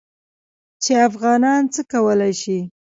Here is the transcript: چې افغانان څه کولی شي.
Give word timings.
چې 0.83 0.91
افغانان 1.07 1.61
څه 1.73 1.81
کولی 1.91 2.33
شي. 2.41 2.59